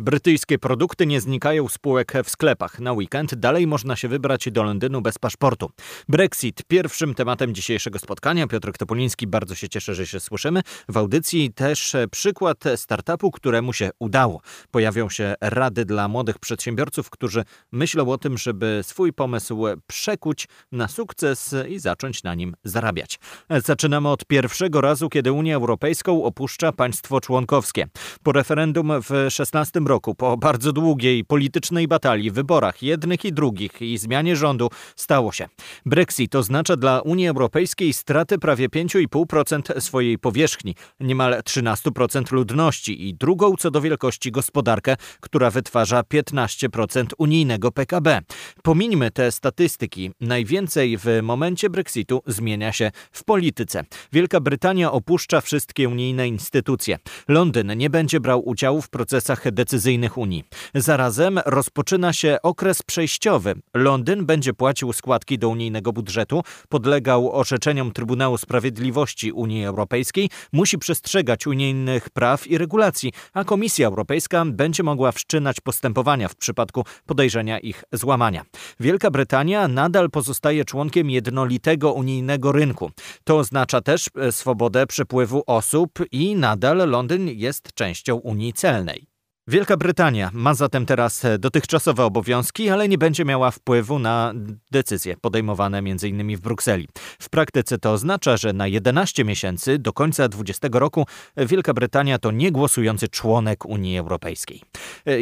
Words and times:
Brytyjskie 0.00 0.58
produkty 0.58 1.06
nie 1.06 1.20
znikają 1.20 1.68
z 1.68 1.78
półek 1.78 2.12
w 2.24 2.30
sklepach. 2.30 2.80
Na 2.80 2.92
weekend 2.92 3.34
dalej 3.34 3.66
można 3.66 3.96
się 3.96 4.08
wybrać 4.08 4.50
do 4.50 4.62
Londynu 4.62 5.02
bez 5.02 5.18
paszportu. 5.18 5.70
Brexit 6.08 6.62
pierwszym 6.68 7.14
tematem 7.14 7.54
dzisiejszego 7.54 7.98
spotkania. 7.98 8.46
Piotr 8.46 8.72
Topoliński, 8.72 9.26
bardzo 9.26 9.54
się 9.54 9.68
cieszę, 9.68 9.94
że 9.94 10.06
się 10.06 10.20
słyszymy. 10.20 10.60
W 10.88 10.96
audycji 10.96 11.52
też 11.52 11.96
przykład 12.10 12.64
startupu, 12.76 13.30
któremu 13.30 13.72
się 13.72 13.90
udało. 13.98 14.40
Pojawią 14.70 15.08
się 15.08 15.34
rady 15.40 15.84
dla 15.84 16.08
młodych 16.08 16.38
przedsiębiorców, 16.38 17.10
którzy 17.10 17.44
myślą 17.72 18.10
o 18.10 18.18
tym, 18.18 18.38
żeby 18.38 18.80
swój 18.82 19.12
pomysł 19.12 19.64
przekuć 19.86 20.48
na 20.72 20.88
sukces 20.88 21.54
i 21.68 21.78
zacząć 21.78 22.22
na 22.22 22.34
nim 22.34 22.56
zarabiać. 22.64 23.18
Zaczynamy 23.64 24.08
od 24.08 24.24
pierwszego 24.24 24.80
razu, 24.80 25.08
kiedy 25.08 25.32
Unię 25.32 25.56
Europejską 25.56 26.24
opuszcza 26.24 26.72
państwo 26.72 27.20
członkowskie. 27.20 27.88
Po 28.22 28.32
referendum 28.32 28.92
w 29.02 29.26
16 29.30 29.80
roku, 29.90 30.14
po 30.14 30.36
bardzo 30.36 30.72
długiej 30.72 31.24
politycznej 31.24 31.88
batalii, 31.88 32.30
wyborach 32.30 32.82
jednych 32.82 33.24
i 33.24 33.32
drugich 33.32 33.82
i 33.82 33.98
zmianie 33.98 34.36
rządu, 34.36 34.68
stało 34.96 35.32
się. 35.32 35.48
Brexit 35.86 36.34
oznacza 36.34 36.76
dla 36.76 37.00
Unii 37.00 37.28
Europejskiej 37.28 37.92
straty 37.92 38.38
prawie 38.38 38.68
5,5% 38.68 39.80
swojej 39.80 40.18
powierzchni, 40.18 40.74
niemal 41.00 41.32
13% 41.32 42.32
ludności 42.32 43.08
i 43.08 43.14
drugą 43.14 43.56
co 43.56 43.70
do 43.70 43.80
wielkości 43.80 44.32
gospodarkę, 44.32 44.96
która 45.20 45.50
wytwarza 45.50 46.00
15% 46.00 47.06
unijnego 47.18 47.72
PKB. 47.72 48.20
Pomińmy 48.62 49.10
te 49.10 49.32
statystyki. 49.32 50.10
Najwięcej 50.20 50.96
w 50.96 51.06
momencie 51.22 51.70
Brexitu 51.70 52.22
zmienia 52.26 52.72
się 52.72 52.90
w 53.12 53.24
polityce. 53.24 53.84
Wielka 54.12 54.40
Brytania 54.40 54.92
opuszcza 54.92 55.40
wszystkie 55.40 55.88
unijne 55.88 56.28
instytucje. 56.28 56.98
Londyn 57.28 57.76
nie 57.76 57.90
będzie 57.90 58.20
brał 58.20 58.48
udziału 58.48 58.82
w 58.82 58.88
procesach 58.90 59.50
decyzyjnych 59.50 59.79
decyzyjnych 59.80 60.18
Unii. 60.18 60.44
Zarazem 60.74 61.40
rozpoczyna 61.46 62.12
się 62.12 62.38
okres 62.42 62.82
przejściowy. 62.82 63.54
Londyn 63.74 64.26
będzie 64.26 64.54
płacił 64.54 64.92
składki 64.92 65.38
do 65.38 65.48
unijnego 65.48 65.92
budżetu, 65.92 66.42
podlegał 66.68 67.32
orzeczeniom 67.32 67.92
Trybunału 67.92 68.38
Sprawiedliwości 68.38 69.32
Unii 69.32 69.64
Europejskiej, 69.64 70.30
musi 70.52 70.78
przestrzegać 70.78 71.46
unijnych 71.46 72.10
praw 72.10 72.46
i 72.46 72.58
regulacji, 72.58 73.12
a 73.32 73.44
Komisja 73.44 73.86
Europejska 73.86 74.44
będzie 74.46 74.82
mogła 74.82 75.12
wszczynać 75.12 75.60
postępowania 75.60 76.28
w 76.28 76.36
przypadku 76.36 76.84
podejrzenia 77.06 77.58
ich 77.58 77.84
złamania. 77.92 78.44
Wielka 78.80 79.10
Brytania 79.10 79.68
nadal 79.68 80.10
pozostaje 80.10 80.64
członkiem 80.64 81.10
jednolitego 81.10 81.92
unijnego 81.92 82.52
rynku. 82.52 82.90
To 83.24 83.38
oznacza 83.38 83.80
też 83.80 84.06
e, 84.16 84.32
swobodę 84.32 84.86
przepływu 84.86 85.42
osób 85.46 85.90
i 86.12 86.36
nadal 86.36 86.76
Londyn 86.90 87.28
jest 87.28 87.72
częścią 87.74 88.16
Unii 88.16 88.52
Celnej. 88.52 89.09
Wielka 89.48 89.76
Brytania 89.76 90.30
ma 90.32 90.54
zatem 90.54 90.86
teraz 90.86 91.22
dotychczasowe 91.38 92.04
obowiązki, 92.04 92.70
ale 92.70 92.88
nie 92.88 92.98
będzie 92.98 93.24
miała 93.24 93.50
wpływu 93.50 93.98
na 93.98 94.32
decyzje 94.70 95.16
podejmowane 95.16 95.78
m.in. 95.78 96.36
w 96.36 96.40
Brukseli. 96.40 96.88
W 97.18 97.28
praktyce 97.28 97.78
to 97.78 97.92
oznacza, 97.92 98.36
że 98.36 98.52
na 98.52 98.66
11 98.66 99.24
miesięcy 99.24 99.78
do 99.78 99.92
końca 99.92 100.28
2020 100.28 100.78
roku 100.78 101.06
Wielka 101.36 101.74
Brytania 101.74 102.18
to 102.18 102.30
niegłosujący 102.30 103.08
członek 103.08 103.66
Unii 103.66 103.98
Europejskiej. 103.98 104.62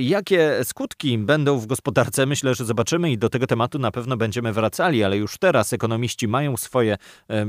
Jakie 0.00 0.60
skutki 0.64 1.18
będą 1.18 1.58
w 1.58 1.66
gospodarce, 1.66 2.26
myślę, 2.26 2.54
że 2.54 2.64
zobaczymy 2.64 3.12
i 3.12 3.18
do 3.18 3.28
tego 3.28 3.46
tematu 3.46 3.78
na 3.78 3.90
pewno 3.90 4.16
będziemy 4.16 4.52
wracali, 4.52 5.04
ale 5.04 5.16
już 5.16 5.38
teraz 5.38 5.72
ekonomiści 5.72 6.28
mają 6.28 6.56
swoje 6.56 6.96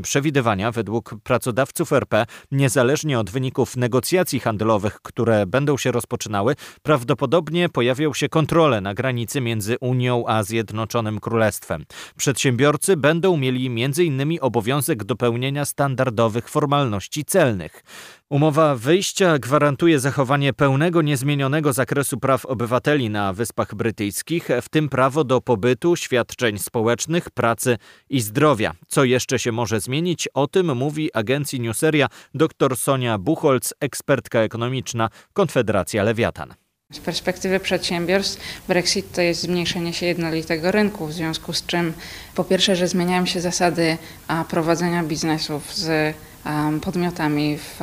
przewidywania. 0.04 0.72
Według 0.72 1.16
pracodawców 1.24 1.94
RP, 1.94 2.26
niezależnie 2.52 3.20
od 3.20 3.30
wyników 3.30 3.78
negocjacji 3.78 4.40
handlowych, 4.40 5.00
które 5.02 5.46
będą 5.46 5.78
się 5.78 5.92
rozpoczynały, 5.92 6.56
prawdopodobnie 6.84 7.70
pojawią 7.70 8.14
się 8.14 8.30
kontrole 8.30 8.82
na 8.82 8.94
granicy 8.94 9.42
między 9.42 9.78
Unią 9.82 10.24
a 10.28 10.44
Zjednoczonym 10.44 11.20
Królestwem. 11.20 11.86
Przedsiębiorcy 12.18 12.98
będą 12.98 13.38
mieli 13.38 13.68
m.in. 13.68 14.38
obowiązek 14.42 15.04
dopełnienia 15.04 15.66
standardowych 15.66 16.50
formalności 16.50 17.26
celnych. 17.26 17.84
Umowa 18.30 18.76
wyjścia 18.76 19.40
gwarantuje 19.40 20.00
zachowanie 20.00 20.54
pełnego, 20.54 21.02
niezmienionego 21.02 21.74
zakresu 21.74 22.18
praw 22.18 22.46
obywateli 22.46 23.10
na 23.10 23.34
Wyspach 23.34 23.76
Brytyjskich, 23.76 24.50
w 24.62 24.70
tym 24.70 24.90
prawo 24.90 25.24
do 25.24 25.42
pobytu, 25.42 25.96
świadczeń 25.96 26.60
społecznych, 26.60 27.30
pracy 27.30 27.78
i 28.10 28.22
zdrowia. 28.22 28.74
Co 28.88 29.04
jeszcze 29.04 29.40
się 29.40 29.52
może 29.52 29.80
zmienić? 29.80 30.28
O 30.34 30.48
tym 30.48 30.78
mówi 30.78 31.10
agencji 31.14 31.60
Newseria 31.60 32.08
dr 32.34 32.78
Sonia 32.78 33.18
Buchholz, 33.18 33.74
ekspertka 33.80 34.40
ekonomiczna 34.40 35.10
Konfederacja 35.34 36.04
Lewiatan. 36.04 36.54
Z 36.94 37.00
perspektywy 37.00 37.60
przedsiębiorstw 37.60 38.42
Brexit 38.68 39.12
to 39.12 39.22
jest 39.22 39.42
zmniejszenie 39.42 39.94
się 39.94 40.06
jednolitego 40.06 40.72
rynku, 40.72 41.08
w 41.08 41.14
związku 41.14 41.54
z 41.54 41.66
czym 41.66 41.94
po 42.36 42.44
pierwsze, 42.44 42.76
że 42.76 42.88
zmieniają 42.88 43.26
się 43.26 43.42
zasady 43.42 43.98
prowadzenia 44.50 45.04
biznesów 45.04 45.76
z 45.76 46.16
podmiotami 46.82 47.58
w 47.58 47.80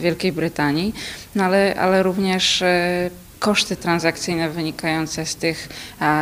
Wielkiej 0.00 0.32
Brytanii, 0.32 0.94
no 1.34 1.44
ale, 1.44 1.74
ale 1.80 2.02
również 2.02 2.62
e, 2.62 3.10
koszty 3.44 3.76
transakcyjne 3.76 4.50
wynikające 4.50 5.26
z 5.26 5.36
tych, 5.36 5.68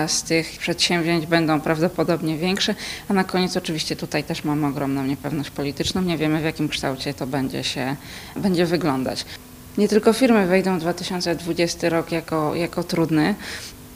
z 0.06 0.22
tych 0.22 0.58
przedsięwzięć 0.58 1.26
będą 1.26 1.60
prawdopodobnie 1.60 2.36
większe, 2.36 2.74
a 3.08 3.12
na 3.14 3.24
koniec 3.24 3.56
oczywiście 3.56 3.96
tutaj 3.96 4.24
też 4.24 4.44
mamy 4.44 4.66
ogromną 4.66 5.04
niepewność 5.04 5.50
polityczną, 5.50 6.02
nie 6.02 6.18
wiemy 6.18 6.40
w 6.40 6.44
jakim 6.44 6.68
kształcie 6.68 7.14
to 7.14 7.26
będzie 7.26 7.64
się 7.64 7.96
będzie 8.36 8.66
wyglądać. 8.66 9.24
Nie 9.78 9.88
tylko 9.88 10.12
firmy 10.12 10.46
wejdą 10.46 10.78
w 10.78 10.80
2020 10.80 11.88
rok 11.88 12.12
jako, 12.12 12.54
jako 12.54 12.84
trudny. 12.84 13.34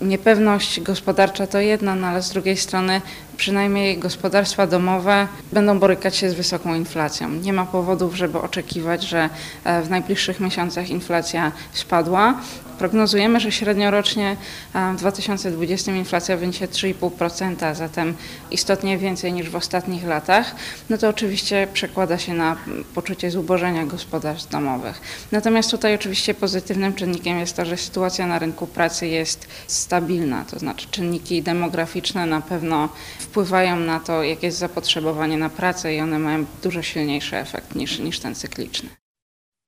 Niepewność 0.01 0.81
gospodarcza 0.81 1.47
to 1.47 1.61
jedna, 1.61 1.95
no 1.95 2.07
ale 2.07 2.23
z 2.23 2.31
drugiej 2.31 2.57
strony 2.57 3.01
przynajmniej 3.37 3.99
gospodarstwa 3.99 4.67
domowe 4.67 5.29
będą 5.53 5.79
borykać 5.79 6.17
się 6.17 6.31
z 6.31 6.35
wysoką 6.35 6.75
inflacją. 6.75 7.29
Nie 7.31 7.53
ma 7.53 7.67
powodów, 7.67 8.17
żeby 8.17 8.39
oczekiwać, 8.39 9.03
że 9.03 9.29
e, 9.65 9.83
w 9.83 9.91
najbliższych 9.91 10.41
miesiącach 10.41 10.91
inflacja 10.91 11.53
spadła. 11.73 12.35
Prognozujemy, 12.79 13.41
że 13.41 13.53
średniorocznie 13.53 14.37
w 14.75 14.97
2020 14.99 15.93
inflacja 15.93 16.37
wyniesie 16.37 16.67
3,5%, 16.67 17.75
zatem 17.75 18.15
istotnie 18.51 18.99
więcej 18.99 19.33
niż 19.33 19.51
w 19.51 19.57
ostatnich 19.57 20.05
latach. 20.05 20.55
No 20.91 20.99
to 20.99 21.09
oczywiście 21.09 21.69
przekłada 21.73 22.19
się 22.19 22.35
na 22.35 22.57
poczucie 22.95 23.31
zubożenia 23.31 23.87
gospodarstw 23.87 24.51
domowych. 24.51 25.01
Natomiast 25.33 25.71
tutaj 25.71 25.95
oczywiście 25.95 26.35
pozytywnym 26.35 26.95
czynnikiem 26.95 27.39
jest 27.39 27.57
to, 27.57 27.65
że 27.65 27.77
sytuacja 27.77 28.27
na 28.27 28.39
rynku 28.39 28.67
pracy 28.67 29.07
jest 29.07 29.47
stabilna, 29.67 30.45
to 30.45 30.59
znaczy 30.59 30.87
czynniki 30.91 31.43
demograficzne 31.43 32.27
na 32.27 32.41
pewno 32.41 32.89
wpływają 33.37 33.77
na 33.77 34.01
to, 34.01 34.23
jakie 34.23 34.47
jest 34.47 34.59
zapotrzebowanie 34.59 35.39
na 35.39 35.51
pracę 35.51 35.95
i 35.95 36.01
one 36.01 36.19
mają 36.19 36.45
dużo 36.63 36.83
silniejszy 36.83 37.37
efekt 37.37 37.75
niż, 37.75 37.99
niż 37.99 38.21
ten 38.21 38.35
cykliczny. 38.35 38.89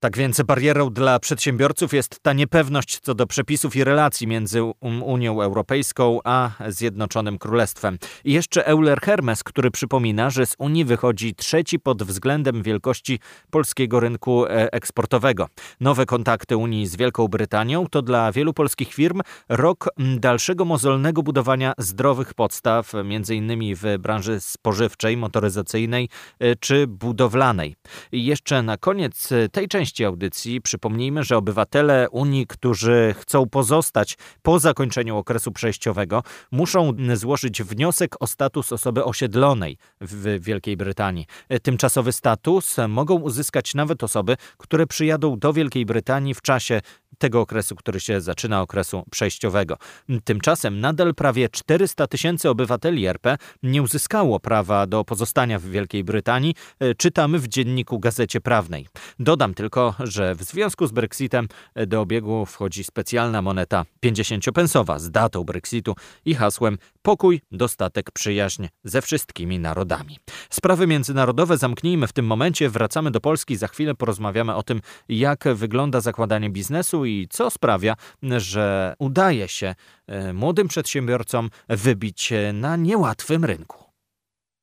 Tak 0.00 0.16
więc 0.16 0.42
barierą 0.42 0.90
dla 0.90 1.18
przedsiębiorców 1.18 1.92
jest 1.92 2.20
ta 2.22 2.32
niepewność 2.32 3.00
co 3.00 3.14
do 3.14 3.26
przepisów 3.26 3.76
i 3.76 3.84
relacji 3.84 4.26
między 4.26 4.62
Unią 4.80 5.42
Europejską 5.42 6.18
a 6.24 6.50
Zjednoczonym 6.68 7.38
Królestwem. 7.38 7.98
I 8.24 8.32
jeszcze 8.32 8.66
Euler 8.66 9.00
Hermes, 9.00 9.44
który 9.44 9.70
przypomina, 9.70 10.30
że 10.30 10.46
z 10.46 10.54
Unii 10.58 10.84
wychodzi 10.84 11.34
trzeci 11.34 11.78
pod 11.78 12.02
względem 12.02 12.62
wielkości 12.62 13.20
polskiego 13.50 14.00
rynku 14.00 14.46
e, 14.46 14.72
eksportowego. 14.72 15.48
Nowe 15.80 16.06
kontakty 16.06 16.56
Unii 16.56 16.86
z 16.86 16.96
Wielką 16.96 17.28
Brytanią 17.28 17.86
to 17.86 18.02
dla 18.02 18.32
wielu 18.32 18.52
polskich 18.52 18.94
firm 18.94 19.20
rok 19.48 19.88
dalszego 19.98 20.64
mozolnego 20.64 21.22
budowania 21.22 21.72
zdrowych 21.78 22.34
podstaw, 22.34 22.92
innymi 23.30 23.74
w 23.74 23.82
branży 23.98 24.40
spożywczej, 24.40 25.16
motoryzacyjnej 25.16 26.08
e, 26.38 26.56
czy 26.56 26.86
budowlanej. 26.86 27.76
I 28.12 28.24
jeszcze 28.24 28.62
na 28.62 28.76
koniec 28.76 29.28
tej 29.52 29.68
części 29.68 29.87
części 29.88 30.04
audycji 30.04 30.60
przypomnijmy, 30.60 31.24
że 31.24 31.36
obywatele 31.36 32.10
Unii, 32.10 32.46
którzy 32.46 33.14
chcą 33.18 33.48
pozostać 33.48 34.18
po 34.42 34.58
zakończeniu 34.58 35.16
okresu 35.16 35.52
przejściowego, 35.52 36.22
muszą 36.50 36.92
złożyć 37.14 37.62
wniosek 37.62 38.16
o 38.20 38.26
status 38.26 38.72
osoby 38.72 39.04
osiedlonej 39.04 39.76
w 40.00 40.38
Wielkiej 40.40 40.76
Brytanii. 40.76 41.26
Tymczasowy 41.62 42.12
status 42.12 42.76
mogą 42.88 43.14
uzyskać 43.14 43.74
nawet 43.74 44.04
osoby, 44.04 44.36
które 44.58 44.86
przyjadą 44.86 45.38
do 45.38 45.52
Wielkiej 45.52 45.86
Brytanii 45.86 46.34
w 46.34 46.42
czasie 46.42 46.80
tego 47.18 47.40
okresu, 47.40 47.76
który 47.76 48.00
się 48.00 48.20
zaczyna, 48.20 48.62
okresu 48.62 49.04
przejściowego. 49.10 49.76
Tymczasem 50.24 50.80
nadal 50.80 51.14
prawie 51.14 51.48
400 51.48 52.06
tysięcy 52.06 52.48
obywateli 52.48 53.06
RP 53.06 53.38
nie 53.62 53.82
uzyskało 53.82 54.40
prawa 54.40 54.86
do 54.86 55.04
pozostania 55.04 55.58
w 55.58 55.64
Wielkiej 55.64 56.04
Brytanii, 56.04 56.54
e, 56.80 56.94
czytamy 56.94 57.38
w 57.38 57.48
dzienniku 57.48 57.98
Gazecie 57.98 58.40
Prawnej. 58.40 58.88
Dodam 59.18 59.54
tylko, 59.54 59.94
że 59.98 60.34
w 60.34 60.42
związku 60.42 60.86
z 60.86 60.92
Brexitem 60.92 61.48
do 61.86 62.00
obiegu 62.00 62.46
wchodzi 62.46 62.84
specjalna 62.84 63.42
moneta 63.42 63.84
50-pensowa 64.04 64.98
z 64.98 65.10
datą 65.10 65.44
Brexitu 65.44 65.94
i 66.24 66.34
hasłem 66.34 66.78
pokój, 67.08 67.40
dostatek, 67.50 68.10
przyjaźń 68.10 68.66
ze 68.84 69.02
wszystkimi 69.02 69.58
narodami. 69.58 70.18
Sprawy 70.50 70.86
międzynarodowe 70.86 71.58
zamknijmy 71.58 72.06
w 72.06 72.12
tym 72.12 72.26
momencie, 72.26 72.68
wracamy 72.70 73.10
do 73.10 73.20
Polski, 73.20 73.56
za 73.56 73.68
chwilę 73.68 73.94
porozmawiamy 73.94 74.54
o 74.54 74.62
tym, 74.62 74.80
jak 75.08 75.44
wygląda 75.54 76.00
zakładanie 76.00 76.50
biznesu 76.50 77.04
i 77.04 77.26
co 77.30 77.50
sprawia, 77.50 77.96
że 78.36 78.94
udaje 78.98 79.48
się 79.48 79.74
e, 80.06 80.32
młodym 80.32 80.68
przedsiębiorcom 80.68 81.50
wybić 81.68 82.32
na 82.52 82.76
niełatwym 82.76 83.44
rynku. 83.44 83.84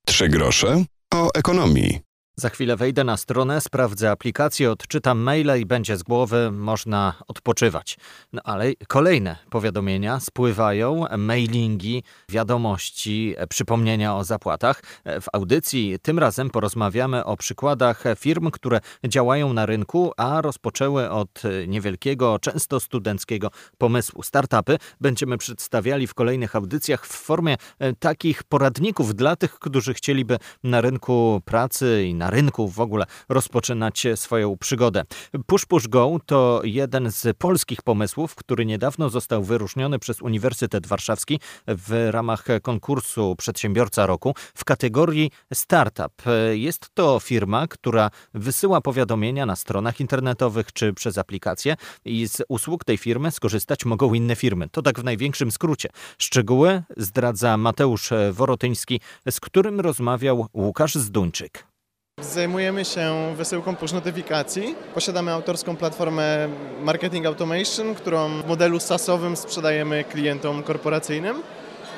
Trzy 0.05 0.29
grosze 0.29 0.83
o 1.13 1.29
ekonomii. 1.33 2.04
Za 2.37 2.49
chwilę 2.49 2.75
wejdę 2.75 3.03
na 3.03 3.17
stronę, 3.17 3.61
sprawdzę 3.61 4.11
aplikację, 4.11 4.71
odczytam 4.71 5.19
maile 5.19 5.59
i 5.59 5.65
będzie 5.65 5.97
z 5.97 6.03
głowy 6.03 6.51
można 6.51 7.13
odpoczywać. 7.27 7.97
No 8.33 8.41
ale 8.43 8.73
kolejne 8.87 9.35
powiadomienia 9.49 10.19
spływają, 10.19 11.05
mailingi, 11.17 12.03
wiadomości, 12.29 13.35
przypomnienia 13.49 14.15
o 14.15 14.23
zapłatach. 14.23 14.81
W 15.05 15.25
audycji 15.33 15.97
tym 16.01 16.19
razem 16.19 16.49
porozmawiamy 16.49 17.25
o 17.25 17.37
przykładach 17.37 18.03
firm, 18.17 18.51
które 18.51 18.79
działają 19.07 19.53
na 19.53 19.65
rynku, 19.65 20.11
a 20.17 20.41
rozpoczęły 20.41 21.09
od 21.09 21.41
niewielkiego, 21.67 22.39
często 22.39 22.79
studenckiego 22.79 23.49
pomysłu. 23.77 24.23
Startupy 24.23 24.77
będziemy 25.01 25.37
przedstawiali 25.37 26.07
w 26.07 26.13
kolejnych 26.13 26.55
audycjach 26.55 27.05
w 27.05 27.13
formie 27.13 27.57
takich 27.99 28.43
poradników 28.43 29.15
dla 29.15 29.35
tych, 29.35 29.59
którzy 29.59 29.93
chcieliby 29.93 30.37
na 30.63 30.81
rynku 30.81 31.41
pracy 31.45 32.05
i 32.07 32.13
na 32.13 32.24
na 32.25 32.29
rynku 32.29 32.69
w 32.69 32.79
ogóle 32.79 33.05
rozpoczynać 33.29 34.07
swoją 34.15 34.57
przygodę. 34.57 35.03
Push 35.45 35.65
Push 35.65 35.87
Go 35.87 36.17
to 36.25 36.61
jeden 36.63 37.11
z 37.11 37.37
polskich 37.37 37.81
pomysłów, 37.81 38.35
który 38.35 38.65
niedawno 38.65 39.09
został 39.09 39.43
wyróżniony 39.43 39.99
przez 39.99 40.21
Uniwersytet 40.21 40.87
Warszawski 40.87 41.39
w 41.67 42.07
ramach 42.11 42.45
konkursu 42.61 43.35
Przedsiębiorca 43.37 44.05
Roku 44.05 44.35
w 44.55 44.65
kategorii 44.65 45.31
Startup. 45.53 46.21
Jest 46.51 46.89
to 46.93 47.19
firma, 47.19 47.67
która 47.67 48.11
wysyła 48.33 48.81
powiadomienia 48.81 49.45
na 49.45 49.55
stronach 49.55 49.99
internetowych 49.99 50.73
czy 50.73 50.93
przez 50.93 51.17
aplikacje 51.17 51.75
i 52.05 52.27
z 52.27 52.41
usług 52.47 52.83
tej 52.83 52.97
firmy 52.97 53.31
skorzystać 53.31 53.85
mogą 53.85 54.13
inne 54.13 54.35
firmy. 54.35 54.69
To 54.69 54.81
tak 54.81 54.99
w 54.99 55.03
największym 55.03 55.51
skrócie. 55.51 55.89
Szczegóły 56.17 56.83
zdradza 56.97 57.57
Mateusz 57.57 58.09
Worotyński, 58.31 59.01
z 59.29 59.39
którym 59.39 59.79
rozmawiał 59.79 60.47
Łukasz 60.53 60.95
Zduńczyk. 60.95 61.74
Zajmujemy 62.21 62.85
się 62.85 63.33
wysyłką 63.37 63.75
push 63.75 63.91
notyfikacji. 63.91 64.75
Posiadamy 64.93 65.31
autorską 65.31 65.75
platformę 65.75 66.49
Marketing 66.81 67.25
Automation, 67.25 67.95
którą 67.95 68.41
w 68.41 68.47
modelu 68.47 68.79
SaaSowym 68.79 69.35
sprzedajemy 69.35 70.03
klientom 70.03 70.63
korporacyjnym. 70.63 71.43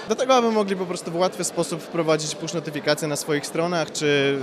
Do 0.09 0.15
tego, 0.15 0.35
aby 0.35 0.51
mogli 0.51 0.75
po 0.75 0.85
prostu 0.85 1.11
w 1.11 1.15
łatwy 1.15 1.43
sposób 1.43 1.81
wprowadzić 1.81 2.35
push 2.35 2.53
notyfikacje 2.53 3.07
na 3.07 3.15
swoich 3.15 3.45
stronach, 3.45 3.91
czy 3.91 4.37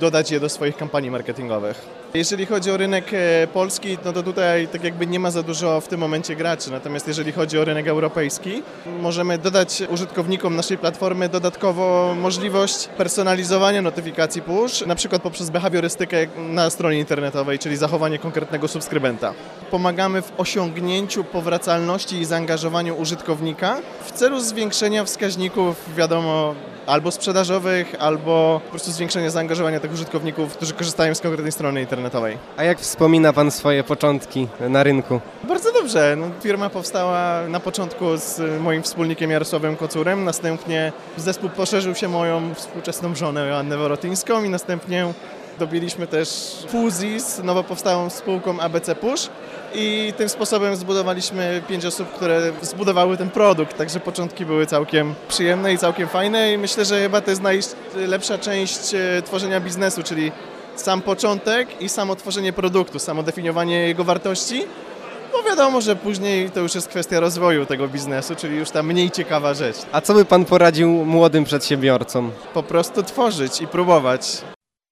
dodać 0.00 0.30
je 0.30 0.40
do 0.40 0.48
swoich 0.48 0.76
kampanii 0.76 1.10
marketingowych. 1.10 2.04
Jeżeli 2.14 2.46
chodzi 2.46 2.70
o 2.70 2.76
rynek 2.76 3.04
e, 3.12 3.46
polski, 3.46 3.98
no 4.04 4.12
to 4.12 4.22
tutaj 4.22 4.68
tak 4.68 4.84
jakby 4.84 5.06
nie 5.06 5.20
ma 5.20 5.30
za 5.30 5.42
dużo 5.42 5.80
w 5.80 5.88
tym 5.88 6.00
momencie 6.00 6.36
graczy. 6.36 6.70
Natomiast 6.70 7.08
jeżeli 7.08 7.32
chodzi 7.32 7.58
o 7.58 7.64
rynek 7.64 7.88
europejski, 7.88 8.62
możemy 9.00 9.38
dodać 9.38 9.82
użytkownikom 9.90 10.56
naszej 10.56 10.78
platformy 10.78 11.28
dodatkowo 11.28 12.14
możliwość 12.20 12.88
personalizowania 12.88 13.82
notyfikacji 13.82 14.42
push, 14.42 14.86
na 14.86 14.94
przykład 14.94 15.22
poprzez 15.22 15.50
behawiorystykę 15.50 16.16
na 16.36 16.70
stronie 16.70 16.98
internetowej, 16.98 17.58
czyli 17.58 17.76
zachowanie 17.76 18.18
konkretnego 18.18 18.68
subskrybenta. 18.68 19.34
Pomagamy 19.70 20.22
w 20.22 20.32
osiągnięciu 20.36 21.24
powracalności 21.24 22.16
i 22.16 22.24
zaangażowaniu 22.24 22.96
użytkownika 22.96 23.76
w 24.04 24.12
celu 24.12 24.40
zwiększenia 24.40 24.93
wskaźników, 25.02 25.94
wiadomo, 25.96 26.54
albo 26.86 27.10
sprzedażowych, 27.10 27.94
albo 27.98 28.60
po 28.64 28.70
prostu 28.70 28.92
zwiększenia 28.92 29.30
zaangażowania 29.30 29.80
tych 29.80 29.92
użytkowników, 29.92 30.56
którzy 30.56 30.74
korzystają 30.74 31.14
z 31.14 31.20
konkretnej 31.20 31.52
strony 31.52 31.80
internetowej. 31.80 32.38
A 32.56 32.64
jak 32.64 32.80
wspomina 32.80 33.32
Pan 33.32 33.50
swoje 33.50 33.84
początki 33.84 34.48
na 34.68 34.82
rynku? 34.82 35.20
Bardzo 35.48 35.72
dobrze. 35.72 36.16
No, 36.16 36.26
firma 36.42 36.70
powstała 36.70 37.48
na 37.48 37.60
początku 37.60 38.16
z 38.16 38.60
moim 38.60 38.82
wspólnikiem 38.82 39.30
Jarosławem 39.30 39.76
Kocurem, 39.76 40.24
następnie 40.24 40.92
zespół 41.16 41.50
poszerzył 41.50 41.94
się 41.94 42.08
moją 42.08 42.54
współczesną 42.54 43.14
żonę 43.14 43.46
Joannę 43.48 43.76
Worotyńską 43.76 44.44
i 44.44 44.48
następnie 44.48 45.12
Dobiliśmy 45.58 46.06
też 46.06 46.56
fuzji 46.68 47.20
z 47.20 47.38
nowo 47.38 47.64
powstałą 47.64 48.10
spółką 48.10 48.60
ABC 48.60 48.94
Push 48.94 49.28
i 49.74 50.12
tym 50.16 50.28
sposobem 50.28 50.76
zbudowaliśmy 50.76 51.62
pięć 51.68 51.84
osób, 51.84 52.12
które 52.12 52.52
zbudowały 52.62 53.16
ten 53.16 53.30
produkt, 53.30 53.78
także 53.78 54.00
początki 54.00 54.46
były 54.46 54.66
całkiem 54.66 55.14
przyjemne 55.28 55.72
i 55.72 55.78
całkiem 55.78 56.08
fajne 56.08 56.52
i 56.52 56.58
myślę, 56.58 56.84
że 56.84 57.00
chyba 57.00 57.20
to 57.20 57.30
jest 57.30 57.42
najlepsza 57.42 58.38
część 58.38 58.94
e, 58.94 59.22
tworzenia 59.22 59.60
biznesu, 59.60 60.02
czyli 60.02 60.32
sam 60.76 61.02
początek 61.02 61.82
i 61.82 61.88
samo 61.88 62.16
tworzenie 62.16 62.52
produktu, 62.52 62.98
samo 62.98 63.22
definiowanie 63.22 63.88
jego 63.88 64.04
wartości. 64.04 64.64
Bo 65.32 65.42
wiadomo, 65.42 65.80
że 65.80 65.96
później 65.96 66.50
to 66.50 66.60
już 66.60 66.74
jest 66.74 66.88
kwestia 66.88 67.20
rozwoju 67.20 67.66
tego 67.66 67.88
biznesu, 67.88 68.34
czyli 68.34 68.56
już 68.56 68.70
ta 68.70 68.82
mniej 68.82 69.10
ciekawa 69.10 69.54
rzecz. 69.54 69.76
A 69.92 70.00
co 70.00 70.14
by 70.14 70.24
Pan 70.24 70.44
poradził 70.44 70.88
młodym 70.88 71.44
przedsiębiorcom? 71.44 72.30
Po 72.54 72.62
prostu 72.62 73.02
tworzyć 73.02 73.60
i 73.60 73.66
próbować. 73.66 74.42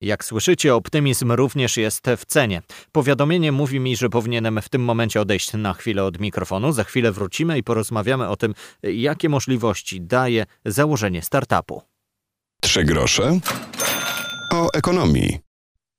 Jak 0.02 0.24
słyszycie, 0.24 0.74
optymizm 0.74 1.32
również 1.32 1.76
jest 1.76 2.06
w 2.16 2.24
cenie. 2.24 2.62
Powiadomienie 2.92 3.52
mówi 3.52 3.80
mi, 3.80 3.96
że 3.96 4.08
powinienem 4.08 4.60
w 4.62 4.68
tym 4.68 4.84
momencie 4.84 5.20
odejść 5.20 5.52
na 5.52 5.74
chwilę 5.74 6.04
od 6.04 6.20
mikrofonu. 6.20 6.72
Za 6.72 6.84
chwilę 6.84 7.12
wrócimy 7.12 7.58
i 7.58 7.62
porozmawiamy 7.62 8.28
o 8.28 8.36
tym, 8.36 8.54
jakie 8.82 9.28
możliwości 9.28 10.00
daje 10.00 10.46
założenie 10.64 11.22
startupu. 11.22 11.82
Trzy 12.60 12.84
grosze 12.84 13.38
o 14.52 14.72
ekonomii. 14.74 15.51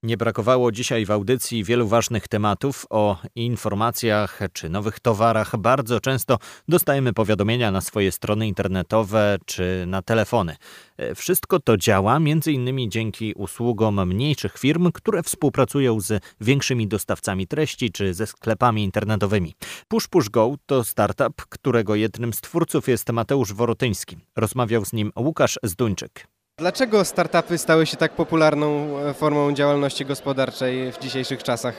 Nie 0.04 0.18
brakowało 0.18 0.72
dzisiaj 0.72 1.06
w 1.06 1.12
audycji 1.12 1.64
wielu 1.64 1.88
ważnych 1.88 2.28
tematów 2.28 2.86
o 2.90 3.18
informacjach 3.36 4.40
czy 4.54 4.70
nowych 4.70 5.00
towarach. 5.00 5.58
Bardzo 5.58 6.00
często 6.00 6.38
dostajemy 6.68 7.14
powiadomienia 7.14 7.72
na 7.72 7.82
swoje 7.82 8.12
strony 8.12 8.48
internetowe 8.48 9.38
czy 9.46 9.84
na 9.88 10.02
telefony. 10.02 10.56
E, 10.98 11.16
wszystko 11.16 11.60
to 11.60 11.78
działa 11.78 12.18
m.in. 12.18 12.92
dzięki 12.92 13.34
usługom 13.34 14.08
mniejszych 14.08 14.58
firm, 14.58 14.92
które 14.92 15.24
współpracują 15.24 16.00
z 16.00 16.24
większymi 16.42 16.88
dostawcami 16.88 17.48
treści 17.48 17.92
czy 17.92 18.14
ze 18.14 18.28
sklepami 18.28 18.84
internetowymi. 18.84 19.54
Push 19.88 20.08
Push 20.08 20.30
Go 20.30 20.56
to 20.66 20.84
startup, 20.84 21.46
którego 21.50 21.96
jednym 21.96 22.34
z 22.34 22.42
twórców 22.42 22.88
jest 22.88 23.10
Mateusz 23.10 23.54
Worotyński. 23.54 24.18
Rozmawiał 24.36 24.86
z 24.86 24.94
nim 24.94 25.12
Łukasz 25.16 25.60
Zduńczyk. 25.64 26.33
Dlaczego 26.58 27.06
startupy 27.06 27.58
stały 27.58 27.86
się 27.86 27.98
tak 27.98 28.12
popularną 28.12 29.00
e, 29.00 29.14
formą 29.14 29.54
działalności 29.54 30.06
gospodarczej 30.06 30.92
w 30.92 31.00
dzisiejszych 31.00 31.44
czasach? 31.44 31.76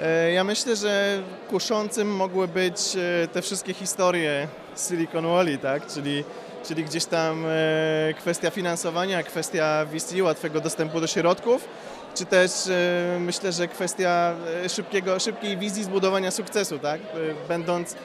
E, 0.00 0.32
ja 0.32 0.44
myślę, 0.44 0.76
że 0.76 1.22
kuszącym 1.50 2.16
mogły 2.16 2.48
być 2.48 2.78
e, 2.96 3.28
te 3.28 3.42
wszystkie 3.42 3.74
historie 3.74 4.48
Silicon 4.88 5.26
Valley, 5.26 5.58
tak? 5.58 5.86
czyli, 5.86 6.24
czyli 6.68 6.84
gdzieś 6.84 7.04
tam 7.04 7.44
kwestia 8.18 8.50
finansowania, 8.50 9.22
kwestia 9.22 9.86
VC, 9.92 10.22
łatwego 10.22 10.60
dostępu 10.60 11.00
do 11.00 11.06
środków, 11.06 11.68
czy 12.14 12.24
też 12.24 12.50
myślę, 13.20 13.52
że 13.52 13.68
kwestia 13.68 14.34
szybkiego, 14.68 15.18
szybkiej 15.18 15.56
wizji 15.56 15.84
zbudowania 15.84 16.30
sukcesu, 16.30 16.78
tak? 16.78 17.00
będąc 17.48 17.96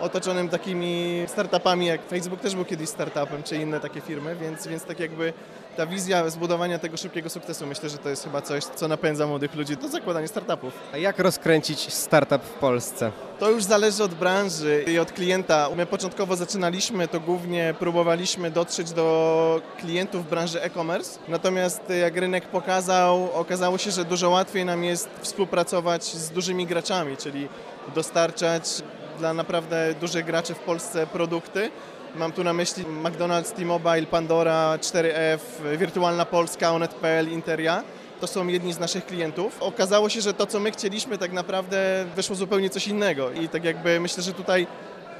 otoczonym 0.00 0.48
takimi 0.48 1.24
startupami, 1.26 1.86
jak 1.86 2.08
Facebook 2.08 2.40
też 2.40 2.54
był 2.54 2.64
kiedyś 2.64 2.88
startupem, 2.88 3.42
czy 3.42 3.56
inne 3.56 3.80
takie 3.80 4.00
firmy, 4.00 4.36
więc, 4.36 4.66
więc 4.66 4.84
tak 4.84 5.00
jakby 5.00 5.32
ta 5.76 5.86
wizja 5.86 6.30
zbudowania 6.30 6.78
tego 6.78 6.96
szybkiego 6.96 7.30
sukcesu, 7.30 7.66
myślę, 7.66 7.88
że 7.88 7.98
to 7.98 8.08
jest 8.08 8.24
chyba 8.24 8.42
coś, 8.42 8.64
co 8.64 8.88
napędza 8.88 9.26
młodych 9.26 9.54
ludzi 9.54 9.76
do 9.76 9.88
zakładania 9.88 10.28
startupów. 10.28 10.72
A 10.92 10.96
jak 10.96 11.18
rozkręcić 11.18 11.92
startup 11.92 12.42
w 12.42 12.52
Polsce? 12.52 13.12
To 13.38 13.50
już 13.50 13.64
zależy 13.64 14.04
od 14.04 14.14
branży 14.14 14.84
i 14.86 14.98
od 14.98 15.12
klienta. 15.12 15.68
My 15.76 15.86
początkowo 15.86 16.36
zaczynaliśmy, 16.36 17.08
to 17.08 17.20
głównie 17.20 17.74
próbowaliśmy 17.78 18.50
dotrzeć 18.50 18.92
do 18.92 19.62
klientów 19.78 20.30
branży 20.30 20.62
e-commerce, 20.62 21.18
natomiast 21.28 21.80
jak 22.00 22.16
rynek 22.16 22.48
pokazał, 22.48 23.28
okazało 23.34 23.78
się, 23.78 23.90
że 23.90 24.04
dużo 24.04 24.30
łatwiej 24.30 24.64
nam 24.64 24.84
jest 24.84 25.08
współpracować 25.20 26.04
z 26.04 26.30
dużymi 26.30 26.66
graczami, 26.66 27.16
czyli 27.16 27.48
dostarczać 27.94 28.82
dla 29.20 29.34
naprawdę 29.34 29.94
dużych 30.00 30.24
graczy 30.24 30.54
w 30.54 30.58
Polsce 30.58 31.06
produkty. 31.06 31.70
Mam 32.16 32.32
tu 32.32 32.44
na 32.44 32.52
myśli 32.52 32.84
McDonald's, 32.84 33.52
T-Mobile, 33.52 34.06
Pandora, 34.06 34.76
4F, 34.76 35.38
Wirtualna 35.78 36.24
Polska, 36.24 36.70
Onet.pl, 36.72 37.28
Interia. 37.28 37.82
to 38.20 38.26
są 38.26 38.46
jedni 38.46 38.72
z 38.72 38.78
naszych 38.78 39.06
klientów. 39.06 39.62
Okazało 39.62 40.08
się, 40.08 40.20
że 40.20 40.34
to, 40.34 40.46
co 40.46 40.60
my 40.60 40.70
chcieliśmy, 40.70 41.18
tak 41.18 41.32
naprawdę 41.32 42.04
wyszło 42.16 42.36
zupełnie 42.36 42.70
coś 42.70 42.88
innego 42.88 43.30
i 43.30 43.48
tak 43.48 43.64
jakby 43.64 44.00
myślę, 44.00 44.22
że 44.22 44.32
tutaj 44.32 44.66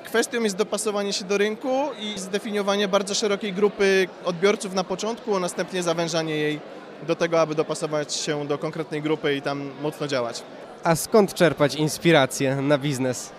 kwestią 0.04 0.42
jest 0.42 0.56
dopasowanie 0.56 1.12
się 1.12 1.24
do 1.24 1.38
rynku 1.38 1.88
i 2.00 2.18
zdefiniowanie 2.18 2.88
bardzo 2.88 3.14
szerokiej 3.14 3.52
grupy 3.52 4.08
odbiorców 4.24 4.74
na 4.74 4.84
początku, 4.84 5.36
a 5.36 5.40
następnie 5.40 5.82
zawężanie 5.82 6.36
jej 6.36 6.60
do 7.06 7.16
tego, 7.16 7.40
aby 7.40 7.54
dopasować 7.54 8.14
się 8.14 8.46
do 8.46 8.58
konkretnej 8.58 9.02
grupy 9.02 9.34
i 9.36 9.42
tam 9.42 9.70
mocno 9.82 10.06
działać. 10.06 10.42
A 10.84 10.96
skąd 10.96 11.34
czerpać 11.34 11.74
inspirację 11.74 12.56
na 12.56 12.78
biznes? 12.78 13.32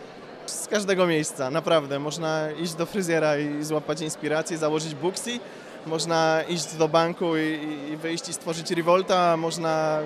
Z 0.51 0.67
każdego 0.67 1.07
miejsca, 1.07 1.49
naprawdę. 1.49 1.99
Można 1.99 2.51
iść 2.51 2.73
do 2.73 2.85
fryzjera 2.85 3.37
i 3.37 3.63
złapać 3.63 4.01
inspirację, 4.01 4.57
założyć 4.57 4.95
Booksy, 4.95 5.39
można 5.85 6.43
iść 6.49 6.73
do 6.73 6.87
banku 6.87 7.37
i, 7.37 7.59
i 7.93 7.97
wyjść 7.97 8.29
i 8.29 8.33
stworzyć 8.33 8.71
Revolta, 8.71 9.37
można 9.37 9.99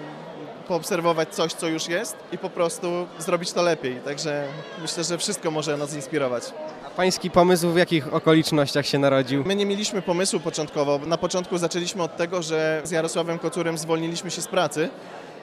poobserwować 0.68 1.30
coś, 1.30 1.54
co 1.54 1.68
już 1.68 1.88
jest 1.88 2.16
i 2.32 2.38
po 2.38 2.50
prostu 2.50 3.08
zrobić 3.20 3.52
to 3.52 3.62
lepiej. 3.62 3.96
Także 3.96 4.48
myślę, 4.82 5.04
że 5.04 5.18
wszystko 5.18 5.52
może 5.52 5.78
nas 5.78 5.94
inspirować. 5.94 6.44
A 6.88 6.90
pański 6.90 7.32
pomysł 7.32 7.70
w 7.70 7.78
jakich 7.78 8.14
okolicznościach 8.14 8.86
się 8.86 9.00
narodził? 9.00 9.44
My 9.46 9.56
nie 9.56 9.66
mieliśmy 9.66 10.02
pomysłu 10.02 10.40
początkowo. 10.40 11.00
Na 11.06 11.18
początku 11.18 11.58
zaczęliśmy 11.58 12.04
od 12.04 12.18
tego, 12.18 12.42
że 12.42 12.82
z 12.84 12.92
Jarosławem 12.92 13.40
Kocurem 13.40 13.78
zwolniliśmy 13.78 14.32
się 14.32 14.42
z 14.42 14.48
pracy, 14.48 14.90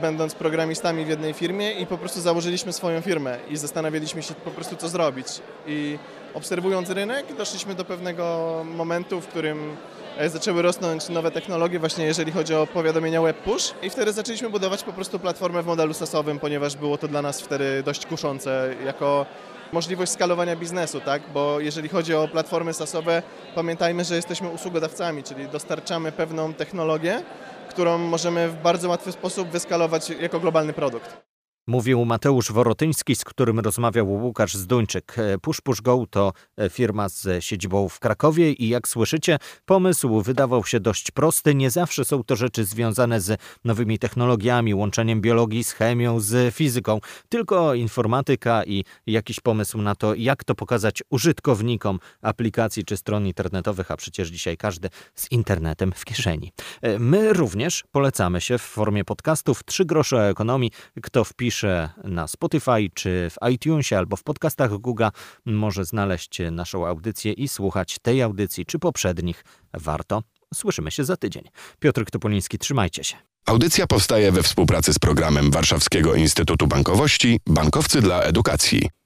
będąc 0.00 0.34
programistami 0.34 1.04
w 1.04 1.08
jednej 1.08 1.32
firmie 1.32 1.72
i 1.72 1.87
po 1.87 1.99
prostu 1.99 2.20
założyliśmy 2.20 2.72
swoją 2.72 3.00
firmę 3.00 3.38
i 3.50 3.56
zastanawialiśmy 3.56 4.22
się 4.22 4.34
po 4.34 4.50
prostu, 4.50 4.76
co 4.76 4.88
zrobić. 4.88 5.26
I 5.66 5.99
obserwując 6.34 6.90
rynek, 6.90 7.37
doszliśmy 7.37 7.75
do 7.75 7.84
pewnego 7.84 8.64
momentu, 8.76 9.20
w 9.20 9.26
którym 9.26 9.76
e, 10.18 10.28
zaczęły 10.28 10.62
rosnąć 10.62 11.08
nowe 11.08 11.30
technologie, 11.30 11.78
właśnie 11.78 12.04
jeżeli 12.04 12.32
chodzi 12.32 12.54
o 12.54 12.66
powiadomienia 12.66 13.22
web 13.22 13.37
push 13.37 13.75
i 13.82 13.90
wtedy 13.90 14.12
zaczęliśmy 14.12 14.50
budować 14.50 14.82
po 14.82 14.92
prostu 14.92 15.18
platformę 15.18 15.62
w 15.62 15.66
modelu 15.66 15.94
SaaS-owym, 15.94 16.38
ponieważ 16.38 16.76
było 16.76 16.99
to 16.99 17.08
dla 17.08 17.22
nas 17.22 17.40
wtedy 17.40 17.82
dość 17.82 18.06
kuszące 18.06 18.75
jako 18.84 19.26
możliwość 19.72 20.12
skalowania 20.12 20.56
biznesu, 20.56 21.00
tak? 21.00 21.22
Bo 21.34 21.61
jeżeli 21.61 21.88
chodzi 21.88 22.14
o 22.14 22.28
platformy 22.28 22.75
SaaS-owe, 22.75 23.22
pamiętajmy, 23.54 24.04
że 24.04 24.16
jesteśmy 24.16 24.49
usługodawcami, 24.49 25.22
czyli 25.22 25.49
dostarczamy 25.49 26.12
pewną 26.12 26.54
technologię, 26.54 27.22
którą 27.73 27.99
możemy 27.99 28.49
w 28.49 28.62
bardzo 28.62 28.88
łatwy 28.88 29.12
sposób 29.12 29.49
wyskalować 29.49 30.11
jako 30.11 30.41
globalny 30.41 30.73
produkt. 30.73 31.32
Mówił 31.66 32.04
Mateusz 32.04 32.52
Worotyński, 32.52 33.16
z 33.16 33.25
którym 33.25 33.61
rozmawiał 33.61 34.09
Łukasz 34.09 34.54
Zduńczyk. 34.54 35.16
Push 35.42 35.61
Push 35.61 35.81
Go 35.81 36.07
to 36.11 36.33
firma 36.71 37.09
z 37.09 37.45
siedzibą 37.45 37.88
w 37.88 38.00
Krakowie 38.00 38.52
i 38.52 38.69
jak 38.69 38.88
słyszycie, 38.88 39.38
pomysł 39.64 40.23
wydawał 40.23 40.64
się 40.64 40.81
dość 40.81 41.11
prosty. 41.11 41.54
Nie 41.54 41.71
zawsze 41.71 42.04
są 42.04 42.25
to 42.25 42.37
rzeczy 42.37 42.64
związane 42.64 43.21
z 43.21 43.40
nowymi 43.64 43.99
technologiami, 43.99 44.75
łączeniem 44.75 45.21
biologii 45.21 45.64
z 45.64 45.73
chemią, 45.73 46.21
z 46.21 46.54
fizyką, 46.54 47.00
tylko 47.28 47.75
informatyka 47.75 48.64
i 48.64 48.85
jakiś 49.07 49.40
pomysł 49.40 49.78
na 49.78 49.95
to, 49.95 50.14
jak 50.14 50.45
to 50.45 50.54
pokazać 50.54 51.02
użytkownikom 51.11 51.99
aplikacji 52.23 52.85
czy 52.85 52.97
stron 52.97 53.26
internetowych, 53.26 53.90
a 53.90 53.97
przecież 53.97 54.28
dzisiaj 54.28 54.57
każdy 54.57 54.88
z 55.14 55.33
internetem 55.33 55.92
w 55.97 56.04
kieszeni. 56.04 56.52
My 56.99 57.33
również 57.33 57.85
polecamy 57.92 58.40
się 58.40 58.59
w 58.59 58.62
formie 58.62 59.04
podcastów 59.04 59.64
Trzy 59.64 59.85
grosze 59.85 60.16
o 60.16 60.28
ekonomii. 60.28 60.71
Kto 61.02 61.25
wpisze 61.25 61.51
pisze 61.52 61.90
na 62.04 62.28
Spotify 62.28 62.90
czy 62.94 63.30
w 63.30 63.49
iTunesie 63.50 63.99
albo 63.99 64.16
w 64.16 64.23
podcastach 64.23 64.71
Google, 64.71 65.04
może 65.44 65.85
znaleźć 65.85 66.38
naszą 66.52 66.87
audycję 66.87 67.32
i 67.32 67.49
słuchać 67.49 67.97
tej 68.02 68.23
audycji 68.23 68.66
czy 68.66 68.78
poprzednich. 68.78 69.44
Warto. 69.75 70.23
Słyszymy 70.54 70.90
się 70.90 71.04
za 71.04 71.16
tydzień. 71.16 71.42
Piotr 71.80 72.04
Topoliński, 72.04 72.59
trzymajcie 72.59 73.04
się. 73.04 73.16
Audycja 73.47 73.87
powstaje 73.87 74.32
we 74.32 74.42
współpracy 74.42 74.92
z 74.92 74.99
programem 74.99 75.50
Warszawskiego 75.50 76.14
Instytutu 76.14 76.66
Bankowości 76.66 77.40
Bankowcy 77.47 78.00
dla 78.00 78.23
Edukacji. 78.23 79.01